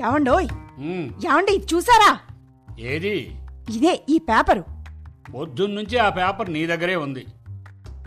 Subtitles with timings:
[0.00, 0.48] ఏమండోయ్
[1.26, 2.18] ఏమండి ఇది చూసారా?
[2.80, 3.38] ఏది?
[3.70, 4.64] ఇదే ఈ పేపరు.
[5.34, 7.26] పొద్దున్నుంచి ఆ పేపర్ నీ దగ్గరే ఉంది.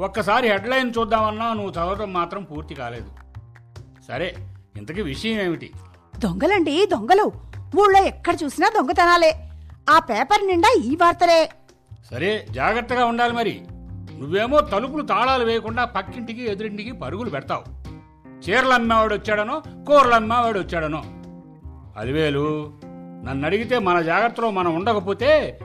[0.01, 3.09] ఒక్కసారి హెడ్లైన్ చూద్దామన్నా నువ్వు చదవడం మాత్రం పూర్తి కాలేదు.
[4.07, 4.35] సరే
[4.77, 5.71] ఇంతకీ విషయం ఏమిటి?
[6.19, 7.31] దొంగలండి దొంగలు.
[7.79, 9.31] ఊళ్ళో ఎక్కడ చూసినా దొంగతనాలే.
[9.89, 11.49] ఆ పేపర్ నిండా ఈ వార్తలే.
[12.11, 13.61] సరే జాగ్రత్తగా ఉండాలి మరి.
[14.19, 17.63] నువ్వేమో తలుపులు తాళాలు వేయకుండా పక్కింటికి ఎదురింటికి పరుగులు పెడతావు.
[18.39, 21.03] చీరలు అమ్మేవాడు వచ్చాడనో కూరలు అమ్మేవాడు వచ్చాడనో
[21.97, 22.73] అలివేలు
[23.25, 25.59] నన్ను అడిగితే మన జాగ్రత్తలో మనం ఉండకపోతే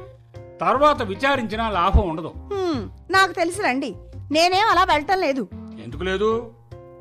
[0.60, 2.28] తర్వాత విచారించినా లాభం ఉండదు.
[2.28, 3.94] హ్మ్, నాకు తెలుసులండి
[4.32, 5.48] నేనేం అలా వెళ్ళటం లేదు.
[5.84, 6.54] ఎందుకు లేదు?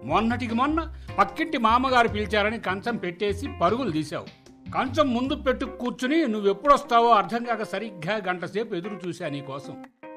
[0.03, 4.25] మొన్నటికి మొన్న పక్కింటి మామగారు పిలిచారని కంచం పెట్టేసి పరుగులు తీశావు.
[4.72, 9.73] కంచం ముందు పెట్టు కూర్చుని నువ్వెప్పుడొస్తావో అర్థం కాక సరిగ్గా గంట సేపు ఎదురు చూశా నీ కోసం.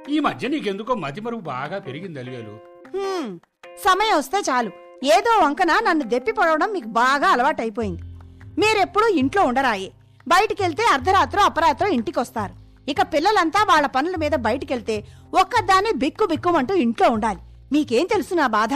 [0.08, 2.54] ఈ మధ్య నీకెందుకో మతిమరుగు బాగా పెరిగింది అలివేలు.
[2.96, 4.70] హ్మ్, సమయం వస్తే చాలు.
[5.04, 8.02] ఏదో వంకన నన్ను దెప్పి పడవడం మీకు బాగా అలవాటైపోయింది.
[8.58, 9.88] మీరెప్పుడూ ఇంట్లో ఉండరాయే.
[10.28, 12.54] బయటికెళ్తే అర్ధరాత్రో అపరాత్రో ఇంటికొస్తారు.
[12.90, 14.96] ఇక పిల్లలంతా వాళ్ళ పనుల మీద బయటికెళ్తే
[15.40, 17.40] ఒక్కదాన్ని బిక్కు బిక్కుమంటూ ఇంట్లో ఉండాలి.
[17.72, 18.74] మీకేం తెలుసు నా బాధ?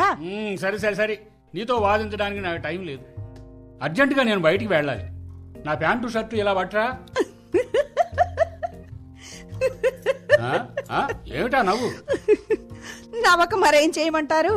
[0.62, 1.16] సరే సరే సరే.
[1.54, 3.04] నీతో వాదించడానికి నాకు టైం లేదు.
[3.82, 5.04] అర్జెంటుగా నేను బయటికి వెళ్ళాలి.
[5.66, 6.86] నా ప్యాంటు షర్టు ఇలా పట్టరా?
[11.36, 11.88] ఏమిటా నవ్వు?
[13.24, 14.54] నవక మరేం చేయమంటారు?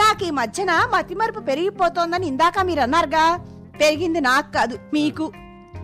[0.00, 3.24] నాకు ఈ మధ్యన మతిమరుపు పెరిగిపోతోందని ఇందాక మీరు అన్నారుగా
[3.80, 5.24] పెరిగింది నాకు కాదు మీకు.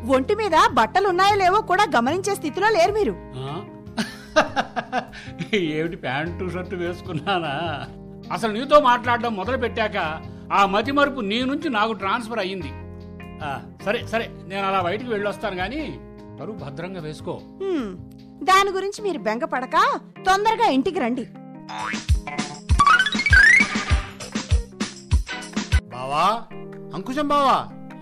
[0.07, 3.15] ఒంటి మీద బట్టలున్నాయో లేవో కూడా గమనించే స్థితిలో లేరు మీరు?
[5.55, 7.53] ఏమిటి ప్యాంటు షర్టు వేసుకున్నానా?
[8.33, 9.97] అసలు నీతో మాట్లాడడం మొదలు పెట్టాక
[10.53, 12.71] ఆ మతి మరుపు నీ నుంచి నాకు ట్రాన్స్ఫర్ అయ్యింది.
[13.45, 13.49] ఆ,
[13.85, 15.81] సరే సరే నేను అలా బయటికి వెళ్ళొస్తాను కానీ
[16.41, 17.35] పరువు భద్రంగా వేసుకో.
[18.43, 19.77] దాని గురించి మీరు బెంగపడక
[20.27, 21.25] తొందరగా ఇంటికి రండి.
[25.89, 26.25] బావా
[26.95, 27.57] అంకుశం బావా.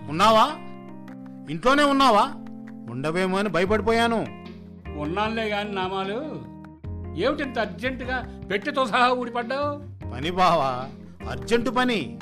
[0.09, 0.51] ఉన్నావా?
[1.51, 2.23] ఇంట్లోనే ఉన్నావా?
[2.91, 4.27] ఉండవేమో అని భయపడిపోయాను.
[4.97, 6.53] ఉన్నానులే గాని నామాలు.
[7.17, 9.93] ఏమిటి ఇంత అర్జెంటుగా పెట్టెతో సహా ఊడిపడ్డావు?
[10.15, 10.89] పని బావా
[11.31, 12.19] అర్జెంటు పని.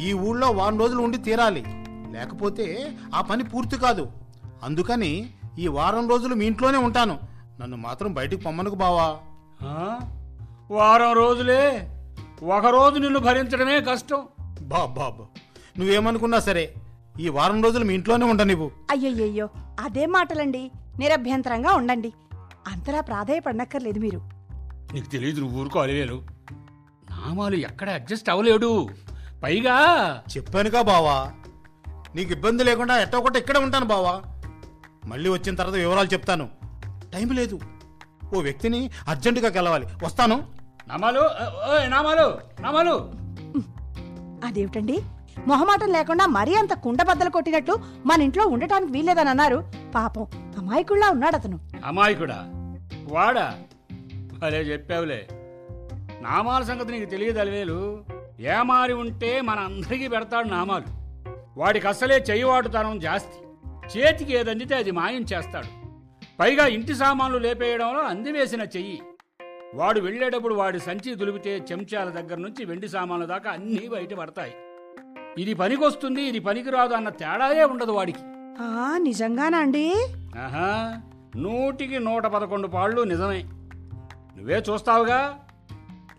[0.00, 1.64] ఈ ఊళ్ళో వారం రోజులు ఉండి తీరాలి.
[2.12, 4.08] లేకపోతే ఆ పని పూర్తి కాదు.
[4.62, 7.18] అందుకని ఈ వారం రోజులు మీ ఇంట్లోనే ఉంటాను.
[7.60, 9.16] నన్ను మాత్రం బయటికి పొమ్మనుకు బావా?
[10.70, 11.90] వారం రోజులే.
[12.42, 14.22] ఒక రోజు నిన్ను భరించడమే కష్టం.
[14.60, 15.12] బాబా.
[15.78, 16.74] నువ్వేమనుకున్నా సరే
[17.20, 19.48] ఈ వారం రోజులు మీ ఇంట్లోనే ఉండ నువ్వు అయ్యయ్యో
[19.80, 20.70] అదే మాటలండి.
[20.98, 22.12] నిరభ్యంతరంగా ఉండండి.
[22.68, 24.22] అంతలా ప్రాధాయపడనక్కర్లేదు మీరు.
[24.94, 26.22] నీకు తెలియదు నువ్వు ఊరుకో అలివేలు.
[27.10, 28.88] నామాలు ఎక్కడ అడ్జస్ట్ అవ్వలేడు.
[29.42, 29.76] పైగా
[30.36, 31.32] చెప్పానుగా బావా.
[32.14, 34.22] నీకు ఇబ్బంది లేకుండా ఎట్టో ఒకటి ఇక్కడే ఉంటాను బావా.
[35.04, 36.48] మళ్ళీ వచ్చిన తర్వాత వివరాలు చెప్తాను.
[37.14, 37.60] టైం లేదు.
[38.36, 39.86] ఓ వ్యక్తిని అర్జెంటుగా కలవాలి.
[40.04, 40.46] వస్తాను.
[40.88, 43.12] నామాలు ఓయ్ నామాలు నామాలు.
[44.46, 45.02] అదేమిటండి?
[45.46, 49.72] మొహమాటం లేకుండా మరీ అంత కుండబద్దలు కొట్టినట్టు మన ఇంట్లో ఉండటానికి వీల్లేదని అన్నారు.
[49.94, 50.26] పాపం
[50.58, 52.44] అమాయకుడులా ఉన్నాడు అతను అమాయకుడా?
[53.12, 53.58] వాడా?
[54.44, 55.28] అలే చెప్పావులే.
[56.20, 58.04] నామాల సంగతి నీకు తెలియదు అలివేలు?
[58.40, 60.84] ఏమారి ఉంటే మన అందరికీ పెడతాడు నామాలు.
[61.56, 63.48] వాడికి అసలే చెయ్యవాడుతనం జాస్తి.
[63.98, 65.66] చేతికి ఏదందితే అది మాయం చేస్తాడు.
[66.40, 69.02] పైగా ఇంటి సామాన్లు లేపేయడంలో అందివేసిన చెయ్యి.
[69.74, 74.54] వాడు వెళ్ళేటప్పుడు వాడి సంచి దులిపితే చెంచాల దగ్గర నుంచి వెండి సామాన్ల దాకా అన్నీ బయట పడతాయి.
[75.38, 78.22] ఇది పనికొస్తుంది ఇది పనికిరాదు అన్న తేడాయే ఉండదు వాడికి.
[78.98, 79.86] నిజంగానా అండి?
[80.44, 80.68] ఆహా
[81.36, 83.42] నూటికి నూట పదకొండు పాళ్ళు నిజమే.
[84.36, 85.20] నువ్వే చూస్తావుగా?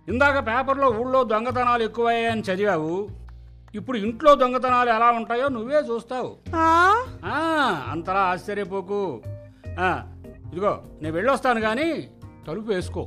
[0.07, 3.09] ఇందాక పేపర్లో ఊళ్ళో దొంగతనాలు ఎక్కువయ్యాయని చదివావు.
[3.75, 6.31] ఇప్పుడు ఇంట్లో దొంగతనాలు ఎలా ఉంటాయో నువ్వే చూస్తావు.
[7.91, 9.01] అంతలా ఆశ్చర్యపోకు.
[10.51, 11.89] ఇదిగో నేను వెళ్ళొస్తాను కానీ
[12.47, 13.03] తలుపు వేసుకో.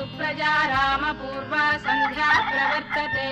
[0.00, 3.28] सुप्रजा रामपूर्वा सन्ध्या प्रवर्तते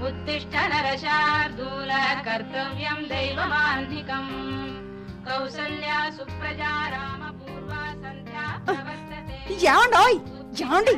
[0.00, 1.90] उत्तिष्ठ नरशार्दूल
[2.26, 4.32] कर्तव्यम् दैवमाह्निकम्
[5.26, 9.36] कौसल्या सुप्रजा रामपूर्वा सन्ध्या प्रवर्तते
[9.68, 10.16] ఏమండోయ్
[10.64, 10.92] ఏమండి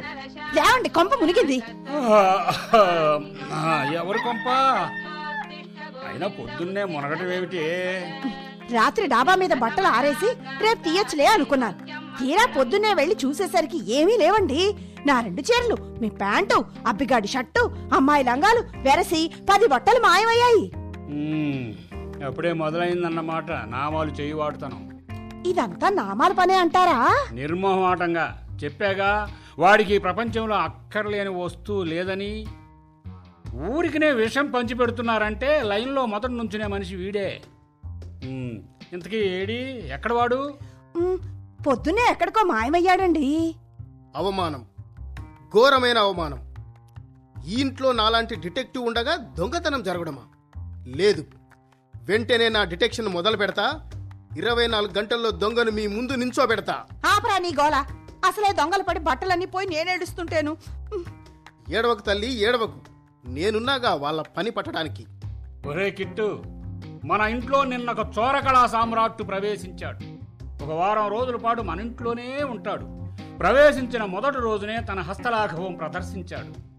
[0.57, 1.57] లేవండి కొంప మునిగింది
[1.91, 2.19] ఆ,
[3.53, 3.61] ఆ,
[4.01, 4.47] ఎవరు కొంప
[6.05, 7.63] అయినా పొద్దున్నే మునగటం ఏమిటి
[8.75, 10.29] రాత్రి డాబా మీద బట్టలు ఆరేసి
[10.65, 11.79] రేపు తీయచ్చులే అనుకున్నాను
[12.20, 14.62] తీరా పొద్దున్నే వెళ్ళి చూసేసరికి ఏమీ లేవండి.
[15.08, 16.58] నా రెండు చీరలు మీ ప్యాంటు
[16.88, 17.64] అబ్బిగాడి షర్టు
[17.94, 20.64] అమ్మాయి లంగాలు వెరసి పది బట్టలు మాయమయ్యాయి.
[21.16, 21.68] ఉమ్,
[22.24, 23.52] అప్పుడే మొదలైందన్నమాట.
[23.52, 24.80] నామాలు చేయి వాడుతాను.
[25.48, 27.00] ఇదంతా నామాల పనే అంటారా?
[27.34, 28.26] నిర్మోహమాటంగా
[28.64, 29.10] చెప్పాగా
[29.60, 32.32] వాడికి ప్రపంచంలో అక్కర్లేని వస్తువు లేదని.
[33.72, 37.30] ఊరికినే విషం పంచి పెడుతున్నారంటే లైన్లో మొదటి నుంచునే మనిషి వీడే.
[38.94, 39.62] ఇంతకీ ఏడి?
[39.94, 40.40] ఎక్కడ వాడు?
[41.66, 43.56] పొద్దున్నే ఎక్కడికో మాయమయ్యాడండి.
[44.16, 44.66] అవమానం.
[45.54, 46.56] ఘోరమైన అవమానం.
[47.48, 50.22] ఈ ఇంట్లో నాలాంటి డిటెక్టివ్ ఉండగా దొంగతనం జరగడమా?
[50.88, 51.26] లేదు.
[52.04, 53.90] వెంటనే నా డిటెక్షన్ మొదలు పెడతా
[54.38, 56.74] ఇరవై నాలుగు గంటల్లో దొంగను మీ ముందు నించో పెడతా
[57.06, 57.86] ఆపరా నీ గోల.
[58.26, 60.58] అసలే దొంగలు పడి బట్టలన్నీ పోయి నేనేడుస్తుంటేను
[61.70, 62.80] ఏడవకు తల్లి ఏడవకు.
[63.26, 65.06] నేనున్నాగా వాళ్ళ పని పట్టడానికి.
[65.68, 66.44] ఒరే కిట్టు
[67.06, 70.15] మన ఇంట్లో నిన్న ఒక చోరకళా సామ్రాట్టు ప్రవేశించాడు.
[70.64, 72.86] ఒక వారం రోజుల పాటు మన ఇంట్లోనే ఉంటాడు.
[73.38, 76.76] ప్రవేశించిన మొదటి రోజునే తన హస్తలాఘవం ప్రదర్శించాడు.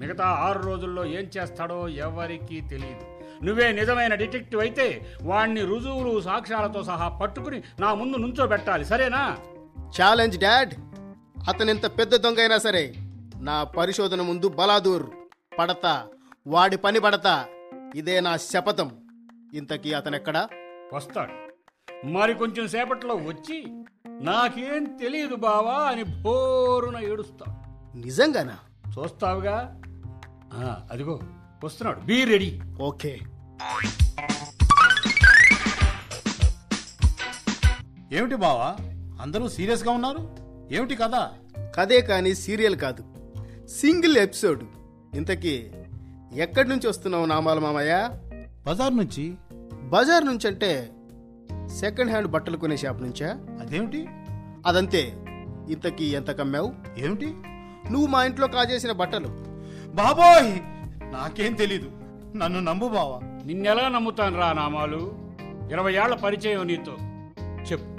[0.00, 3.06] మిగతా ఆరు రోజుల్లో ఏం చేస్తాడో ఎవరికీ తెలియదు
[3.44, 9.36] నువ్వే నిజమైన డిటెక్టివ్ అయితే వాణ్ణి రుజువులు సాక్ష్యాలతో సహా పట్టుకుని నా ముందు నుంచోబెట్టాలి సరేనా?
[10.00, 10.74] ఛాలెంజ్ డాడ్
[11.48, 12.94] అతనెంత పెద్ద దొంగ అయినా సరే
[13.36, 15.06] నా పరిశోధన ముందు బలాదూర్
[15.58, 16.06] పడతా
[16.46, 17.46] వాడి పని పడతా
[17.94, 18.90] ఇదే నా శపథం.
[19.54, 20.48] ఇంతకీ అతనెక్కడా?
[20.94, 21.51] వస్తాడు.
[22.04, 23.64] మరి కొంచెం సేపట్లో వచ్చి
[24.20, 28.56] నాకేం తెలియదు బావా అని బోరున ఏడుస్తాడు నిజంగానా?
[28.98, 29.80] చూస్తావుగా?
[30.54, 31.20] ఆ, అదిగో
[31.64, 32.00] వస్తున్నాడు.
[32.00, 32.60] Be ready.
[32.80, 33.18] ఓకే.
[38.12, 38.76] ఏమిటి బావా?
[39.22, 40.36] అందరూ సీరియస్గా ఉన్నారు?
[40.72, 41.30] ఏమిటి కదా
[41.74, 43.04] కదే కానీ సీరియల్ కాదు.
[43.66, 44.64] Single episode.
[45.14, 45.70] ఇంతకీ
[46.34, 48.08] ఎక్కడి నుంచి వస్తున్నావు నామాల మామయ్య?
[48.66, 49.34] బజార్ నుంచి.
[49.82, 50.92] బజార్ నుంచి అంటే
[51.80, 53.28] సెకండ్ హ్యాండ్ బట్టలు కొనే షాప్ నుంచా?
[53.60, 54.08] అదేమిటి?
[54.66, 55.12] అదంతే.
[55.70, 56.72] ఇంతకీ ఎంత కమ్మావు?
[56.98, 57.26] ఏమిటి?
[57.90, 59.28] నువ్వు మా ఇంట్లో కాజేసిన బట్టలు.
[59.94, 60.58] బాబోయ్!
[61.12, 61.90] నాకేం తెలీదు.
[62.36, 63.20] నన్ను నమ్ము బావా.
[63.46, 65.18] నిన్నెలా నమ్ముతాను రా నామాలు?
[65.72, 66.92] ఇరవై ఏళ్ళ పరిచయం నీతో.
[67.42, 67.96] చెప్పు.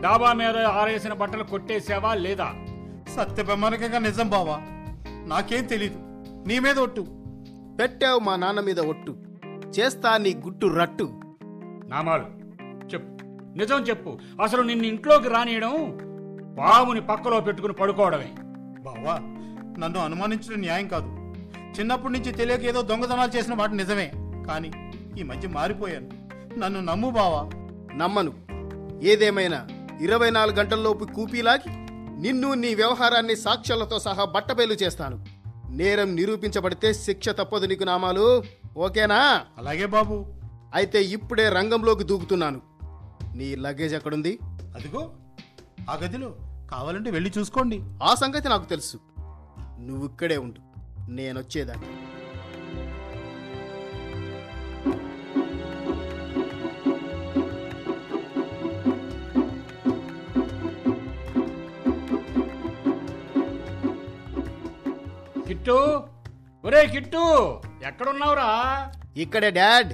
[0.00, 2.54] డాబా మీద ఆరేసిన బట్టలు కొట్టేసావా లేదా?
[3.16, 4.60] సత్యపెమ్మనకగా నిజం బావా.
[5.26, 5.98] నాకేం తెలీదు.
[6.46, 7.06] నీ మీద ఒట్టు.
[7.80, 9.16] పెట్టావు మా నాన్న మీద ఒట్టు.
[9.80, 11.20] చేస్తా నీ గుట్టు రట్టు.
[11.88, 12.43] నామాలు.
[12.92, 13.24] చెప్పు.
[13.58, 14.18] నిజం చెప్పు.
[14.42, 15.98] అసలు నిన్ను ఇంట్లోకి రానియడం
[16.58, 18.34] పాముని పక్కలో పెట్టుకుని పడుకోవడమే.
[18.80, 19.18] బావా
[19.78, 21.06] నన్ను అనుమానించడం న్యాయం కాదు.
[21.80, 24.12] చిన్నప్పటి నుంచి తెలియక ఏదో దొంగతనాలు చేసిన మాట నిజమే.
[24.48, 24.70] కానీ
[25.20, 26.10] ఈ మధ్య మారిపోయాను.
[26.58, 27.50] నన్ను నమ్ము బావా.
[27.96, 28.32] నమ్మను.
[29.02, 29.68] ఏదేమైనా
[30.00, 31.70] ఇరవై నాలుగు గంటల్లోపు కూపీలాగి
[32.22, 35.24] నిన్ను నీ వ్యవహారాన్ని సాక్ష్యాలతో సహా బట్టబయలు చేస్తాను.
[35.70, 38.42] నేరం నిరూపించబడితే శిక్ష తప్పదు నీకు నామాలు.
[38.76, 39.40] ఓకేనా?
[39.58, 40.26] అలాగే బాబు.
[40.74, 42.73] అయితే ఇప్పుడే రంగంలోకి దూకుతున్నాను.
[43.34, 44.38] నీ లగేజ్ ఎక్కడుంది?
[44.74, 45.12] అదిగో
[45.90, 46.34] ఆ గదిలో
[46.70, 47.82] కావాలంటే వెళ్ళి చూసుకోండి.
[48.02, 48.98] ఆ సంగతి నాకు తెలుసు.
[49.80, 50.60] నువ్వు ఇక్కడే ఉండు.
[51.10, 51.86] నేనొచ్చేదాన్ని
[65.48, 66.04] కిట్టు
[66.64, 68.48] ఒరే కిట్టు ఎక్కడున్నావురా?
[69.16, 69.92] ఇక్కడే డాడ్.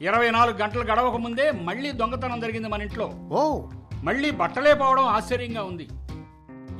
[0.00, 3.06] ఇరవై నాలుగు గంటలు గడవక ముందే మళ్ళీ దొంగతనం జరిగింది మన ఇంట్లో.
[3.32, 3.62] ఓ.
[4.02, 5.88] మళ్ళీ బట్టలే పోవడం ఆశ్చర్యంగా ఉంది.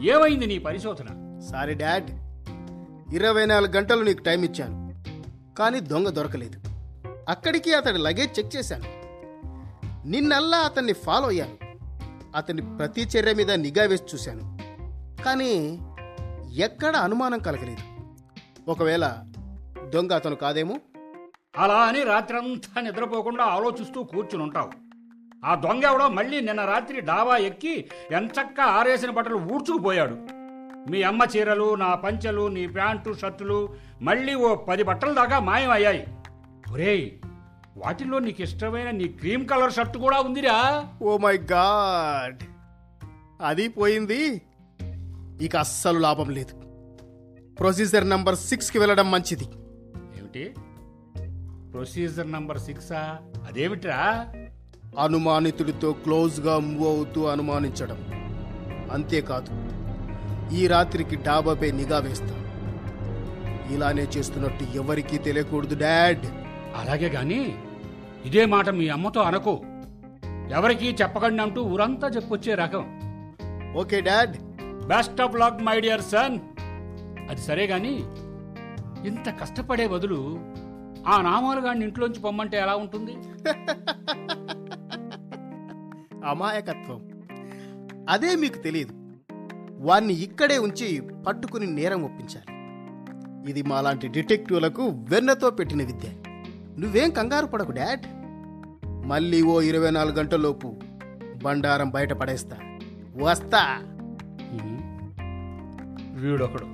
[0.09, 1.39] ఏమైంది నీ పరిశోధన?
[1.51, 2.11] Sorry dad.
[3.15, 4.95] ఇరవై నాలుగు గంటలు నీకు టైం ఇచ్చాను.
[5.55, 6.61] కానీ దొంగ దొరకలేదు.
[7.29, 8.85] అక్కడికి అతడి లగేజ్ చెక్ చేశాను.
[10.09, 11.67] నిన్నల్లా అతన్ని ఫాలో అయ్యాను.
[12.37, 14.59] అతని ప్రతి చర్య మీద నిఘా వేసి చూశాను.
[15.23, 15.81] కానీ
[16.55, 18.13] ఎక్కడ అనుమానం కలగలేదు.
[18.71, 19.19] ఒకవేళ
[19.95, 20.77] దొంగ అతను కాదేమో?
[21.59, 24.71] అలా అని రాత్రంతా నిద్రపోకుండా ఆలోచిస్తూ కూర్చుని ఉంటావు
[25.45, 30.19] ఆ దొంగ ఎవడో మళ్ళీ నిన్న రాత్రి డాబా ఎక్కి ఎంచక్క ఆరేసిన బట్టలు ఊడ్చుకుపోయాడు
[30.91, 36.07] మీ అమ్మ చీరలు నా పంచెలు నీ ప్యాంటు షర్టులు మళ్ళీ ఓ పది బట్టల దాకా మాయమయ్యాయి.
[36.73, 37.11] ఒరేయ్
[37.77, 40.89] వాటిల్లో నీకు ఇష్టమైన నీ క్రీమ్ కలర్ షర్టు కూడా ఉందిరా.
[41.03, 42.43] Oh my god.
[43.41, 44.43] అది పోయింది.
[45.41, 46.55] ఇక అస్సలు లాభం లేదు.
[47.55, 49.45] ప్రొసీజర్ నంబర్ సిక్స్కి వెళ్ళడం మంచిది.
[50.19, 50.55] ఏమిటి?
[51.77, 53.19] ప్రొసీజర్ నంబర్ సిక్సా?
[53.49, 54.33] అదేమిట్రా?
[54.99, 57.99] అనుమానితుడితో క్లోజ్గా మూవ్ అవుతూ అనుమానించడం.
[58.93, 59.51] అంతేకాదు
[60.55, 62.45] ఈ రాత్రికి డాబాపై నిఘా వేస్తా.
[63.71, 66.27] ఇలానే చేస్తున్నట్టు ఎవరికీ తెలియకూడదు డాడ్.
[66.77, 67.59] అలాగే గాని
[68.25, 69.61] ఇదే మాట మీ అమ్మతో అనకు.
[70.51, 73.01] ఎవరికీ చెప్పకండి అంటూ ఊరంతా చెప్పొచ్చే రకం.
[73.77, 74.37] Okay dad.
[74.87, 76.39] Best of luck my dear son.
[77.31, 77.95] అది సరే గాని
[79.09, 80.39] ఇంత కష్టపడే బదులు
[81.07, 83.13] ఆ నామాలు గాడిని ఇంట్లోంచి పొమ్మంటే ఎలా ఉంటుంది?
[86.25, 87.09] అమాయకత్వం.
[88.09, 88.93] అదే మీకు తెలియదు
[89.71, 92.57] వాణ్ణి ఇక్కడే ఉంచి పట్టుకుని నేరం ఒప్పించాలి.
[93.51, 96.09] ఇది మాలాంటి డిటెక్టివ్లకు వెన్నతో పెట్టిన విద్య.
[96.79, 98.01] నువ్వేం కంగారు పడకు డాడ్.
[99.07, 100.75] మళ్ళీ ఓ ఇరవై నాలుగు గంటలలోపు
[101.43, 102.57] బండారం బయట పడేస్తా.
[103.17, 103.83] వస్తా.
[106.13, 106.67] వీడొకడు.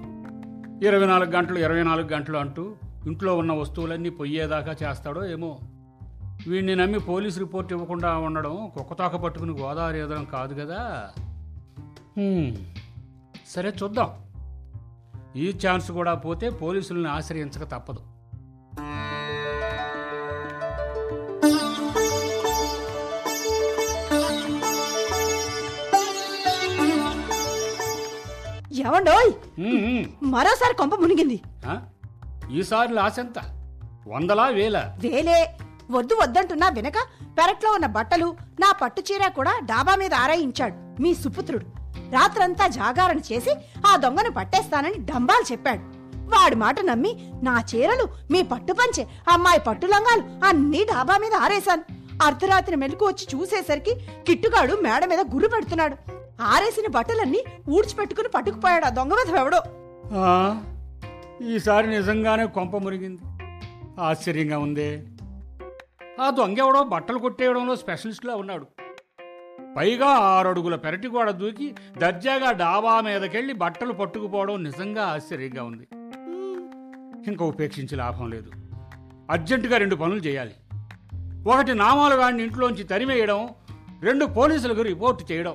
[0.86, 2.74] ఇరవై నాలుగు గంటలు ఇరవై నాలుగు గంటలు అంటూ
[3.06, 5.58] ఇంట్లో ఉన్న వస్తువులన్నీ పొయ్యేదాకా చేస్తాడో ఏమో
[6.48, 10.80] వీడిని నమ్మి పోలీస్ రిపోర్ట్ ఇవ్వకుండా ఉండడం కుక్కతోక పట్టుకుని గోదావరి ఎదడం కాదు కదా.
[13.48, 14.10] సరే చూద్దాం
[15.36, 18.02] ఈ ఛాన్స్ కూడా పోతే పోలీసుల్ని ఆశ్రయించక తప్పదు
[28.84, 29.32] ఏమండోయ్.
[30.22, 31.38] మరోసారి కొంప మునిగింది?
[32.52, 33.38] ఈసారి లాస్ ఎంత
[34.06, 34.82] వందలా వేలా?
[34.98, 35.40] వేలే.
[35.90, 36.98] వద్దు వద్దంటున్నా వెనక
[37.38, 38.28] పెరట్లో ఉన్న బట్టలు
[38.60, 41.66] నా పట్టు చీర కూడా డాబా మీద ఆరాయించాడు మీ సుపుత్రుడు.
[42.12, 43.52] రాత్రంతా జాగారణ చేసి
[43.86, 45.82] ఆ దొంగను పట్టేస్తానని డంబాలు చెప్పాడు.
[46.26, 51.84] వాడి మాట నమ్మి నా చీరలు మీ పట్టు పంచె అమ్మాయి పట్టు లంగాలు అన్నీ డాబా మీద ఆరేశాను.
[52.22, 53.92] అర్ధరాత్రి మెలకు వచ్చి చూసేసరికి
[54.26, 55.96] కిట్టుగాడు మేడ మీద గుర్రు పెడుతున్నాడు.
[56.44, 59.60] ఆరేసిన బట్టలన్నీ ఊడ్చిపెట్టుకుని పట్టుకుపోయాడు ఆ దొంగ మీద ఎవడో
[60.18, 60.24] ఆ,
[61.42, 63.22] ఈసారి నిజంగానే కొంప మురిగింది.
[64.00, 65.06] ఆశ్చర్యంగా ఉందే.
[66.20, 68.66] ఆ దొంగెవడో బట్టలు కొట్టేయడంలో స్పెషలిస్ట్లా ఉన్నాడు.
[69.76, 75.88] పైగా ఆరడుగుల పెరటి గోడ దూకి దర్జాగా డాబా మీదకెళ్ళి బట్టలు పట్టుకుపోవడం నిజంగా ఆశ్చర్యంగా ఉంది.
[77.26, 78.50] ఇంకా ఉపేక్షించి లాభం లేదు.
[79.30, 80.54] అర్జెంటుగా రెండు పనులు చేయాలి.
[81.48, 83.48] ఒకటి నామాలు గాడిని ఇంట్లోంచి తరిమేయడం
[84.02, 85.54] రెండు పోలీసులకు రిపోర్ట్ చేయడం.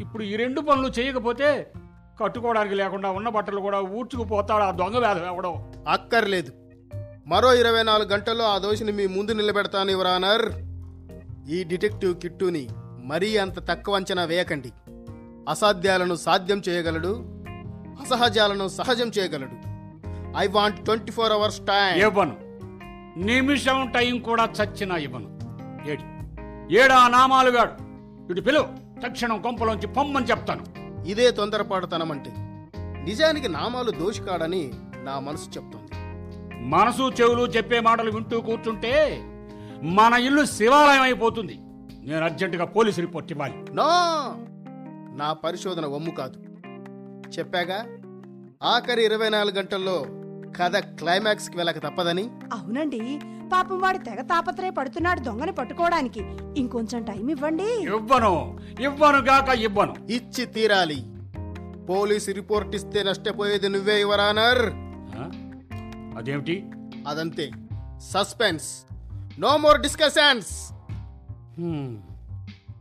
[0.00, 1.72] ఇప్పుడు ఈ రెండు పనులు చేయకపోతే
[2.20, 5.72] కట్టుకోవడానికి లేకుండా ఉన్న బట్టలు కూడా ఊడ్చుకుపోతాడు ఆ దొంగ వేధం ఎవడం.
[5.88, 6.52] అక్కర్లేదు.
[7.26, 10.52] మరో ఇరవై నాలుగు గంటల్లో ఆ దోషిని మీ ముందు నిలబెడతాను యువరానర్
[11.50, 12.68] ఈ డిటెక్టివ్ కిట్టుని
[13.04, 14.72] మరీ అంత తక్కువ అంచనా వేయకండి.
[15.48, 17.24] అసాధ్యాలను సాధ్యం చేయగలడు
[18.02, 19.72] అసహజాలను సహజం చేయగలడు.
[20.38, 22.00] I want twenty four hours time.
[22.00, 22.36] ఇవ్వను.
[23.18, 25.38] నిమిషం టైం కూడా చచ్చినా ఇవ్వను.
[25.90, 26.02] ఏడి.
[26.76, 27.70] ఏడా నామాలుగాడు
[28.32, 28.66] ఇటు పిలువు.
[29.06, 30.81] తక్షణం కొంపలోంచి పొమ్మని చెప్తాను.
[31.06, 32.32] ఇదే తొందరపాటుతనమంటే
[33.04, 35.92] నిజానికి నామాలు దోషికాడని నా మనసు చెప్తోంది.
[36.68, 39.22] మనసు చెవులు చెప్పే మాటలు వింటూ కూర్చుంటే
[39.82, 41.58] మన ఇల్లు శివాలయం అయిపోతుంది.
[42.06, 43.54] నేను అర్జెంటుగా పోలీస్ రిపోర్ట్ ఇవ్వాలి.
[43.74, 43.88] నో!
[45.16, 46.38] నా పరిశోధన వమ్ము కాదు.
[47.38, 47.76] చెప్పాగా
[48.62, 50.04] ఆఖరి ఇరవై నాలుగు గంటల్లో
[50.56, 52.30] కథ క్లైమాక్స్కి వెళ్ళక తప్పదని?
[52.52, 53.20] అవునండి.
[53.52, 56.20] పాపం వాడు తెగ తాపత్రయ పడుతున్నాడు దొంగని పట్టుకోవడానికి.
[56.56, 57.82] ఇంకొంచెం టైం ఇవ్వండి.
[57.82, 58.58] ఇవ్వను.
[58.80, 59.94] ఇవ్వను గాక ఇవ్వను.
[60.10, 61.04] ఇచ్చి తీరాలి.
[61.88, 64.62] పోలీసు రిపోర్ట్ ఇస్తే నష్టపోయేది నువ్వే యువరానర్?
[66.18, 66.70] అదేమిటి?
[67.08, 67.50] అదంతే.
[67.98, 68.92] సస్పెన్స్.
[69.40, 70.72] No more discussions.
[71.60, 71.98] హ్మ్.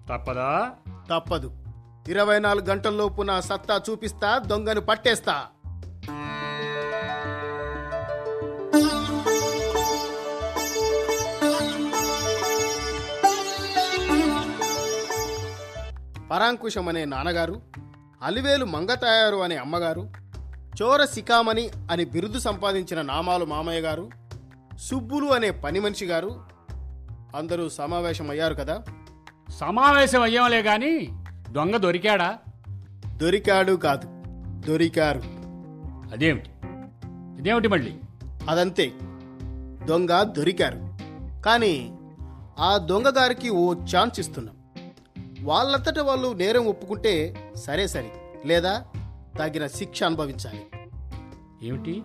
[0.10, 0.72] తప్పదా?
[1.10, 1.52] తప్పదు.
[2.10, 5.46] ఇరవై నాలుగు గంటల్లోపు నా సత్తా చూపిస్తా దొంగను పట్టేస్తా.
[16.32, 17.62] పరాంకుశం అనే నాన్నగారు
[18.24, 20.10] అలివేలు మంగతాయారు అనే అమ్మగారు
[20.82, 24.10] చోర సికామణి అని బిరుదు సంపాదించిన నామాలు మామయ్య గారు
[24.80, 26.42] సుబ్బులు అనే పని మనిషి గారు
[27.36, 28.84] అందరూ సమావేశమయ్యారు కదా?
[29.60, 31.08] సమావేశం అయ్యంలే గాని
[31.50, 32.38] దొంగ దొరికాడా?
[33.18, 34.08] దొరికాడు కాదు
[34.68, 35.22] దొరికారు.
[36.12, 36.50] అదేమిటి?
[37.40, 37.98] ఇదేమిటి మళ్ళీ?
[38.50, 38.94] అదంతే
[39.86, 40.80] దొంగ దొరికారు.
[41.42, 42.00] కానీ
[42.60, 44.61] ఆ దొంగ గారికి ఓ ఛాన్స్ ఇస్తున్నాం.
[45.44, 48.12] వాళ్ళంతట వాళ్ళు నేరం ఒప్పుకుంటే సరే సరే
[48.46, 48.86] లేదా
[49.40, 50.66] తగిన శిక్ష అనుభవించాలి.
[51.64, 52.04] ఏమిటి?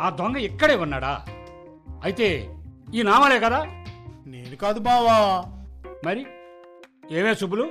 [0.00, 1.24] ఆ దొంగ ఇక్కడే ఉన్నాడా?
[2.04, 2.56] అయితే
[2.94, 3.64] ఈ నామాలే కదా?
[4.26, 5.42] నేను కాదు బావా.
[6.04, 6.26] మరి
[7.10, 7.70] ఏమే సుబ్బులు?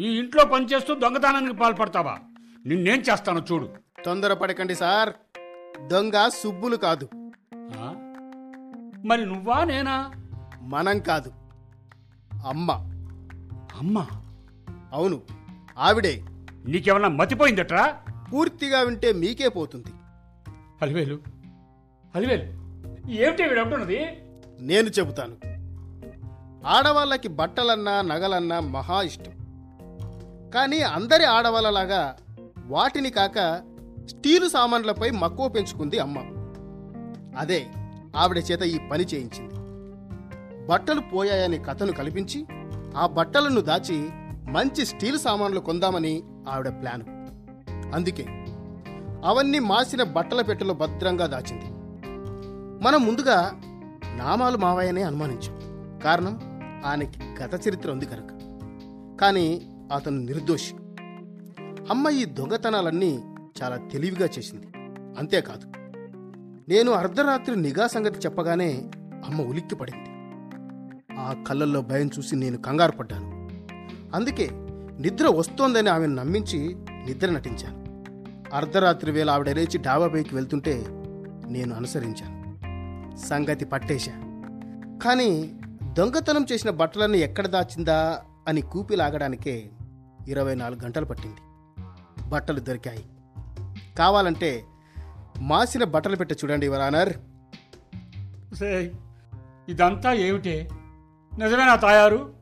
[0.00, 2.18] ఈ ఇంట్లో పనిచేస్తూ దొంగతనానికి పాల్పడతావా?
[2.66, 3.70] నిన్నేం చేస్తానో చూడు.
[4.04, 5.12] తొందరపడకండి సార్.
[5.86, 7.08] దొంగ సుబ్బులు కాదు.
[7.54, 7.94] ఆ?
[9.04, 10.10] మరి నువ్వా నేనా?
[10.60, 11.32] మనం కాదు.
[12.46, 12.93] అమ్మ.
[13.78, 14.06] అమ్మా.
[14.92, 15.20] అవును
[15.78, 16.22] ఆవిడే.
[16.66, 17.94] నీకేమన్నా మతిపోయిందట్రా?
[18.32, 19.88] పూర్తిగా వింటే మీకే పోతుంది.
[20.82, 21.20] అలివేలు
[22.14, 22.42] అలివేలు
[23.10, 24.06] ఏమిటి వీడంటున్నది
[24.60, 25.36] నేను చెబుతాను.
[26.66, 29.32] ఆడవాళ్ళకి బట్టలన్నా నగలన్నా మహా ఇష్టం.
[30.54, 32.16] కానీ అందరి ఆడవాళ్ళలాగా
[32.66, 33.62] వాటిని కాక
[34.06, 36.18] స్టీలు సామాన్లపై మక్కువ పెంచుకుంది అమ్మ.
[37.38, 37.66] అదే
[38.16, 39.54] ఆవిడ చేత ఈ పని చేయించింది.
[40.66, 42.46] బట్టలు పోయాయని కథను కల్పించి
[42.96, 44.10] ఆ బట్టలను దాచి
[44.50, 47.04] మంచి స్టీల్ సామాన్లు కొందామని ఆవిడ ప్లాను.
[47.94, 48.24] అందుకే
[49.24, 51.64] అవన్నీ మాసిన బట్టల పెట్టెలో భద్రంగా దాచింది.
[52.84, 53.60] మనం ముందుగా
[54.16, 55.58] నామాలు మావయ్యనే అనుమానించాం.
[56.00, 56.40] కారణం
[56.86, 58.30] ఆయనకి గత చరిత్ర ఉంది కనుక
[59.20, 60.74] కానీ అతను నిర్దోషి.
[61.90, 63.24] అమ్మ ఈ దొంగతనాలన్నీ
[63.62, 64.66] చాలా తెలివిగా చేసింది.
[65.18, 65.66] అంతేకాదు
[66.68, 68.82] నేను అర్ధరాత్రి నిఘా సంగతి చెప్పగానే
[69.28, 70.13] అమ్మ ఉలిక్కి పడింది
[71.24, 73.50] ఆ కళ్ళల్లో భయం చూసి నేను కంగారు పడ్డాను.
[74.14, 74.48] అందుకే
[75.00, 76.74] నిద్ర వస్తోందని ఆమెను నమ్మించి
[77.06, 77.84] నిద్ర నటించాను.
[78.54, 80.84] అర్ధరాత్రి వేళ ఆవిడ లేచి డాబాపైకి వెళ్తుంటే
[81.48, 82.44] నేను అనుసరించాను.
[83.16, 84.12] సంగతి పట్టేశా.
[85.04, 85.52] కానీ
[85.82, 89.70] దొంగతనం చేసిన బట్టలన్నీ ఎక్కడ దాచిందా అని కూపి లాగడానికే
[90.28, 91.36] ఇరవై నాలుగు గంటలు పట్టింది.
[92.28, 93.04] బట్టలు దొరికాయి.
[93.98, 94.64] కావాలంటే
[95.38, 97.12] మాసిన బట్టలు పెట్టి చూడండి వరానర్
[98.54, 98.90] సేయ్,
[99.68, 100.68] ఇదంతా ఏమిటే?
[101.38, 102.34] నిజమేనా తాయారు?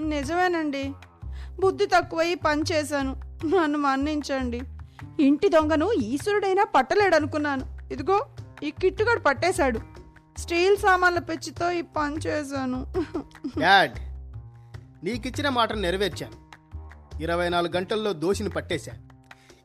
[0.00, 0.92] నిజమేనండి.
[1.60, 3.16] బుద్ధి తక్కువై పని చేశాను.
[3.44, 4.60] నన్ను మన్నించండి.
[5.20, 7.92] ఇంటి దొంగను ఈశ్వరుడైనా పట్టలేడనుకున్నాను.
[7.92, 8.26] ఇదిగో
[8.62, 9.80] ఈ కిట్టుగాడు పట్టేశాడు.
[10.38, 12.86] స్టీల్ సామాన్ల పెచ్చితో ఈ పని చేశాను.
[13.58, 13.98] డాడ్
[15.04, 16.48] నీకిచ్చిన మాటను నెరవేర్చాను.
[17.22, 19.02] ఇరవై నాలుగు గంటల్లో దోషిని పట్టేశాను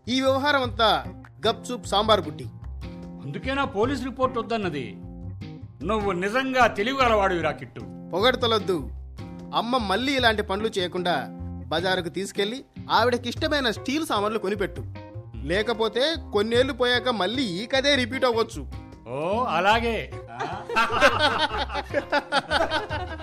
[0.09, 1.03] ఈ వ్యవహారం అంతా
[1.47, 2.45] గప్చుప్ సాంబార్ బుడ్డి
[3.25, 4.97] అందుకేనా పోలీస్ రిపోర్ట్ వద్దన్నది?
[5.83, 7.81] నువ్వు నిజంగా తెలివిగలవాడివి రాకిట్టు
[8.13, 8.89] పొగడతలొద్దు.
[9.55, 11.27] అమ్మ మళ్ళీ ఇలాంటి పనులు చేయకుండా
[11.67, 14.83] బజారుకు తీసుకెళ్ళి ఆవిడకి ఇష్టమైన స్టీల్ సామాన్లు కొనిపెట్టు.
[15.43, 18.67] లేకపోతే కొన్నేళ్ళు పోయాక మళ్ళీ ఈ కథే రిపీట్ అవ్వచ్చు.
[19.09, 20.13] ఓ అలాగే?